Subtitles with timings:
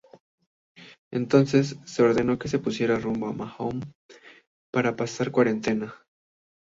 [1.11, 3.83] Entonces, se ordenó que se pusieran rumbo a Mahón
[4.73, 5.93] para pasar cuarentena.